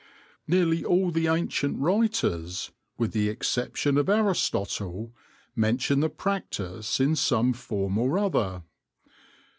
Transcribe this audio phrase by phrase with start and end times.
[0.47, 5.13] Nearly all the ancient writers, with the exception of Aristotle,
[5.55, 8.63] mention the practice in some form or other.